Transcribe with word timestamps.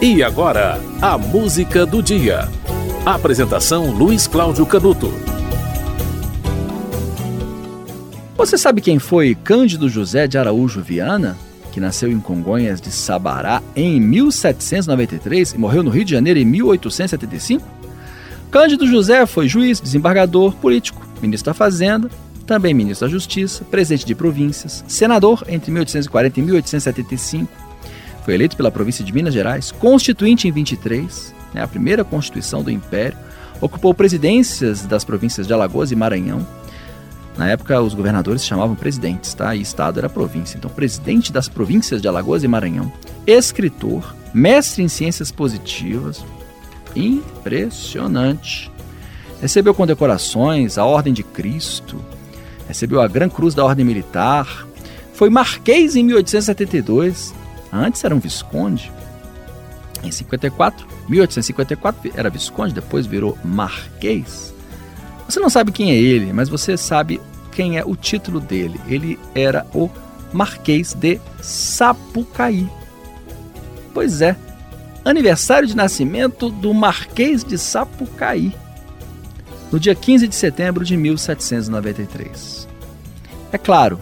E 0.00 0.22
agora, 0.22 0.80
a 1.02 1.18
música 1.18 1.84
do 1.84 2.00
dia. 2.00 2.48
Apresentação 3.04 3.90
Luiz 3.90 4.28
Cláudio 4.28 4.64
Canuto. 4.64 5.12
Você 8.36 8.56
sabe 8.56 8.80
quem 8.80 9.00
foi 9.00 9.34
Cândido 9.34 9.88
José 9.88 10.28
de 10.28 10.38
Araújo 10.38 10.80
Viana? 10.80 11.36
Que 11.72 11.80
nasceu 11.80 12.12
em 12.12 12.20
Congonhas 12.20 12.80
de 12.80 12.92
Sabará 12.92 13.60
em 13.74 14.00
1793 14.00 15.54
e 15.54 15.58
morreu 15.58 15.82
no 15.82 15.90
Rio 15.90 16.04
de 16.04 16.12
Janeiro 16.12 16.38
em 16.38 16.44
1875? 16.44 17.66
Cândido 18.52 18.86
José 18.86 19.26
foi 19.26 19.48
juiz, 19.48 19.80
desembargador, 19.80 20.54
político, 20.54 21.04
ministro 21.20 21.50
da 21.50 21.54
Fazenda, 21.54 22.08
também 22.46 22.72
ministro 22.72 23.08
da 23.08 23.10
Justiça, 23.10 23.64
presidente 23.64 24.06
de 24.06 24.14
províncias, 24.14 24.84
senador 24.86 25.44
entre 25.48 25.72
1840 25.72 26.38
e 26.38 26.42
1875 26.44 27.67
foi 28.28 28.34
eleito 28.34 28.58
pela 28.58 28.70
província 28.70 29.02
de 29.02 29.10
Minas 29.10 29.32
Gerais, 29.32 29.72
constituinte 29.72 30.46
em 30.46 30.52
23, 30.52 31.34
né, 31.54 31.62
a 31.62 31.66
primeira 31.66 32.04
constituição 32.04 32.62
do 32.62 32.70
Império. 32.70 33.16
Ocupou 33.58 33.94
presidências 33.94 34.84
das 34.84 35.02
províncias 35.02 35.46
de 35.46 35.54
Alagoas 35.54 35.92
e 35.92 35.96
Maranhão. 35.96 36.46
Na 37.38 37.48
época, 37.48 37.80
os 37.80 37.94
governadores 37.94 38.42
se 38.42 38.48
chamavam 38.48 38.76
presidentes, 38.76 39.32
tá? 39.32 39.54
E 39.54 39.62
estado 39.62 39.98
era 39.98 40.10
província. 40.10 40.58
Então, 40.58 40.70
presidente 40.70 41.32
das 41.32 41.48
províncias 41.48 42.02
de 42.02 42.06
Alagoas 42.06 42.44
e 42.44 42.48
Maranhão. 42.48 42.92
Escritor, 43.26 44.14
mestre 44.34 44.82
em 44.82 44.88
ciências 44.88 45.32
positivas. 45.32 46.22
Impressionante. 46.94 48.70
Recebeu 49.40 49.72
condecorações, 49.72 50.76
a 50.76 50.84
Ordem 50.84 51.14
de 51.14 51.22
Cristo, 51.22 51.98
recebeu 52.66 53.00
a 53.00 53.08
Gran 53.08 53.30
Cruz 53.30 53.54
da 53.54 53.64
Ordem 53.64 53.86
Militar, 53.86 54.66
foi 55.14 55.30
marquês 55.30 55.96
em 55.96 56.04
1872, 56.04 57.32
Antes 57.72 58.02
era 58.04 58.14
um 58.14 58.18
visconde. 58.18 58.90
Em 60.02 60.10
54, 60.10 60.86
1854 61.08 62.12
era 62.14 62.30
visconde, 62.30 62.74
depois 62.74 63.06
virou 63.06 63.36
marquês. 63.44 64.54
Você 65.28 65.40
não 65.40 65.50
sabe 65.50 65.72
quem 65.72 65.90
é 65.90 65.96
ele, 65.96 66.32
mas 66.32 66.48
você 66.48 66.76
sabe 66.76 67.20
quem 67.52 67.76
é 67.76 67.84
o 67.84 67.96
título 67.96 68.40
dele. 68.40 68.80
Ele 68.86 69.18
era 69.34 69.66
o 69.74 69.90
Marquês 70.32 70.94
de 70.94 71.20
Sapucaí. 71.40 72.68
Pois 73.92 74.20
é, 74.20 74.36
aniversário 75.04 75.66
de 75.66 75.76
nascimento 75.76 76.50
do 76.50 76.72
Marquês 76.72 77.42
de 77.42 77.58
Sapucaí, 77.58 78.54
no 79.72 79.80
dia 79.80 79.94
15 79.94 80.28
de 80.28 80.34
setembro 80.34 80.84
de 80.84 80.96
1793. 80.96 82.68
É 83.52 83.58
claro 83.58 83.98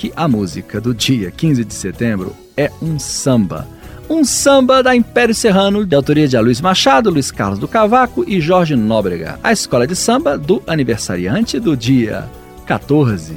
que 0.00 0.10
a 0.16 0.26
música 0.26 0.80
do 0.80 0.94
dia 0.94 1.30
15 1.30 1.62
de 1.62 1.74
setembro 1.74 2.34
é 2.56 2.70
um 2.80 2.98
samba. 2.98 3.68
Um 4.08 4.24
samba 4.24 4.82
da 4.82 4.96
Império 4.96 5.34
Serrano, 5.34 5.84
de 5.84 5.94
autoria 5.94 6.26
de 6.26 6.38
Luiz 6.38 6.58
Machado, 6.58 7.10
Luiz 7.10 7.30
Carlos 7.30 7.58
do 7.58 7.68
Cavaco 7.68 8.24
e 8.26 8.40
Jorge 8.40 8.74
Nóbrega. 8.74 9.38
A 9.42 9.52
escola 9.52 9.86
de 9.86 9.94
samba 9.94 10.38
do 10.38 10.62
aniversariante 10.66 11.60
do 11.60 11.76
dia 11.76 12.26
14, 12.64 13.36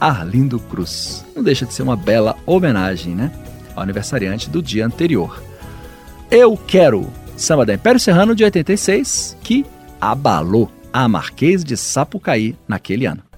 Arlindo 0.00 0.58
Cruz. 0.58 1.24
Não 1.36 1.44
deixa 1.44 1.64
de 1.64 1.72
ser 1.72 1.84
uma 1.84 1.94
bela 1.94 2.36
homenagem, 2.44 3.14
né? 3.14 3.30
Ao 3.76 3.82
aniversariante 3.84 4.50
do 4.50 4.60
dia 4.60 4.84
anterior. 4.84 5.40
Eu 6.28 6.56
Quero, 6.56 7.08
samba 7.36 7.64
da 7.64 7.74
Império 7.74 8.00
Serrano 8.00 8.34
de 8.34 8.42
86, 8.42 9.36
que 9.44 9.64
abalou 10.00 10.68
a 10.92 11.06
Marquês 11.06 11.62
de 11.62 11.76
Sapucaí 11.76 12.56
naquele 12.66 13.06
ano. 13.06 13.29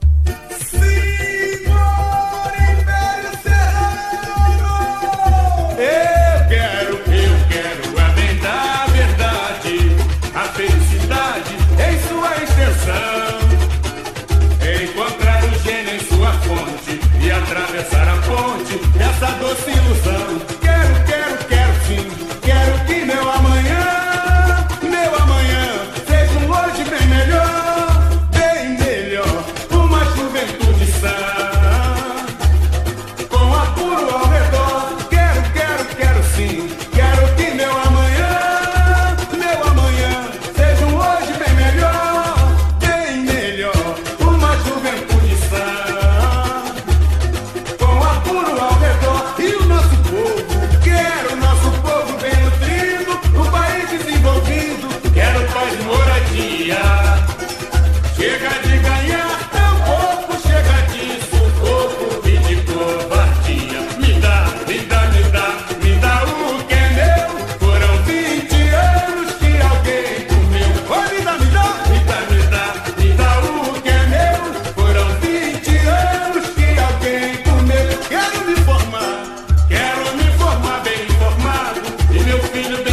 you 82.32 82.38
feel 82.48 82.84
the 82.84 82.91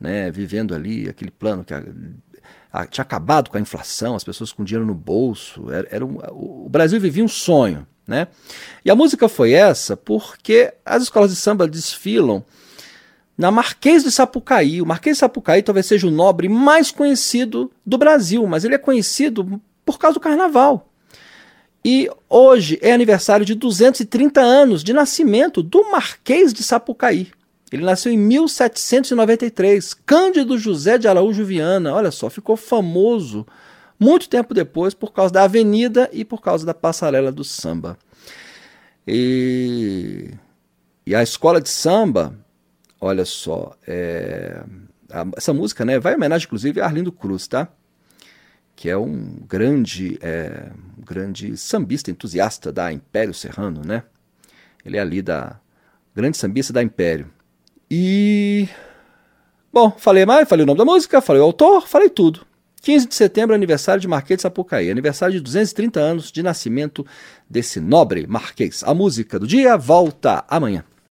né, 0.00 0.30
vivendo 0.30 0.74
ali 0.74 1.10
aquele 1.10 1.30
plano 1.30 1.62
que 1.62 1.74
tinha 2.90 3.02
acabado 3.02 3.50
com 3.50 3.58
a 3.58 3.60
inflação, 3.60 4.16
as 4.16 4.24
pessoas 4.24 4.50
com 4.50 4.64
dinheiro 4.64 4.86
no 4.86 4.94
bolso. 4.94 5.70
Era, 5.70 5.86
era 5.90 6.06
um, 6.06 6.16
o 6.30 6.70
Brasil 6.70 6.98
vivia 6.98 7.22
um 7.22 7.28
sonho. 7.28 7.86
Né? 8.06 8.28
E 8.84 8.90
a 8.90 8.94
música 8.94 9.28
foi 9.28 9.52
essa 9.52 9.96
porque 9.96 10.72
as 10.84 11.02
escolas 11.02 11.30
de 11.30 11.36
samba 11.36 11.66
desfilam 11.66 12.44
na 13.36 13.50
Marquês 13.50 14.04
de 14.04 14.10
Sapucaí. 14.10 14.80
O 14.80 14.86
Marquês 14.86 15.16
de 15.16 15.20
Sapucaí 15.20 15.62
talvez 15.62 15.86
seja 15.86 16.06
o 16.06 16.10
nobre 16.10 16.48
mais 16.48 16.90
conhecido 16.90 17.70
do 17.84 17.98
Brasil, 17.98 18.46
mas 18.46 18.64
ele 18.64 18.74
é 18.74 18.78
conhecido 18.78 19.60
por 19.84 19.98
causa 19.98 20.14
do 20.14 20.20
carnaval. 20.20 20.88
E 21.84 22.08
hoje 22.30 22.78
é 22.80 22.92
aniversário 22.92 23.44
de 23.44 23.54
230 23.54 24.40
anos 24.40 24.82
de 24.82 24.92
nascimento 24.92 25.62
do 25.62 25.90
Marquês 25.90 26.52
de 26.52 26.62
Sapucaí. 26.62 27.30
Ele 27.70 27.84
nasceu 27.84 28.12
em 28.12 28.16
1793. 28.16 29.94
Cândido 30.06 30.56
José 30.56 30.96
de 30.96 31.08
Araújo 31.08 31.44
Viana, 31.44 31.92
olha 31.92 32.10
só, 32.10 32.30
ficou 32.30 32.56
famoso 32.56 33.46
muito 34.04 34.28
tempo 34.28 34.52
depois 34.52 34.92
por 34.94 35.12
causa 35.12 35.32
da 35.32 35.44
avenida 35.44 36.08
e 36.12 36.24
por 36.24 36.40
causa 36.40 36.66
da 36.66 36.74
passarela 36.74 37.32
do 37.32 37.42
samba. 37.42 37.98
E, 39.06 40.30
e 41.06 41.14
a 41.14 41.22
escola 41.22 41.60
de 41.60 41.68
samba, 41.68 42.38
olha 43.00 43.24
só, 43.24 43.74
é, 43.86 44.62
a, 45.10 45.26
essa 45.36 45.52
música 45.52 45.84
né, 45.84 45.98
vai 45.98 46.12
em 46.12 46.16
homenagem 46.16 46.46
inclusive 46.46 46.80
a 46.80 46.84
Arlindo 46.84 47.10
Cruz, 47.10 47.48
tá? 47.48 47.68
que 48.76 48.90
é 48.90 48.96
um 48.96 49.38
grande, 49.48 50.18
é, 50.20 50.70
grande 50.98 51.56
sambista 51.56 52.10
entusiasta 52.10 52.72
da 52.72 52.92
Império 52.92 53.32
Serrano, 53.32 53.82
né? 53.84 54.02
Ele 54.84 54.96
é 54.96 55.00
ali 55.00 55.22
da 55.22 55.58
grande 56.14 56.36
sambista 56.36 56.72
da 56.72 56.82
Império. 56.82 57.30
E. 57.90 58.68
Bom, 59.72 59.90
falei 59.96 60.26
mais, 60.26 60.48
falei 60.48 60.64
o 60.64 60.66
nome 60.66 60.78
da 60.78 60.84
música, 60.84 61.20
falei 61.20 61.40
o 61.40 61.44
autor, 61.44 61.86
falei 61.86 62.08
tudo. 62.08 62.46
15 62.84 63.08
de 63.08 63.14
setembro, 63.14 63.54
aniversário 63.54 63.98
de 63.98 64.06
Marquês 64.06 64.36
de 64.36 64.42
Sapucaí, 64.42 64.90
aniversário 64.90 65.34
de 65.34 65.40
230 65.40 65.98
anos 65.98 66.30
de 66.30 66.42
nascimento 66.42 67.04
desse 67.48 67.80
nobre 67.80 68.26
Marquês. 68.26 68.82
A 68.84 68.92
música 68.92 69.38
do 69.38 69.46
dia 69.46 69.74
volta 69.78 70.44
amanhã. 70.46 70.84